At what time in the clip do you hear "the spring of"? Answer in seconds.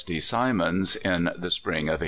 1.37-1.99